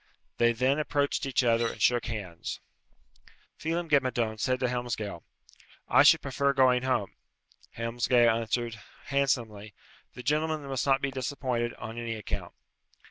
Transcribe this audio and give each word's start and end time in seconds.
They 0.39 0.51
then 0.51 0.79
approached 0.79 1.27
each 1.27 1.43
other 1.43 1.67
and 1.71 1.79
shook 1.79 2.07
hands. 2.07 2.59
Phelem 3.59 3.87
ghe 3.87 3.99
Madone 3.99 4.39
said 4.39 4.59
to 4.61 4.65
Helmsgail, 4.67 5.21
"I 5.87 6.01
should 6.01 6.23
prefer 6.23 6.53
going 6.53 6.81
home." 6.81 7.13
Helmsgail 7.77 8.33
answered, 8.35 8.79
handsomely, 9.05 9.75
"The 10.15 10.23
gentlemen 10.23 10.65
must 10.65 10.87
not 10.87 11.01
be 11.03 11.11
disappointed, 11.11 11.75
on 11.75 11.99
any 11.99 12.15
account." 12.15 12.53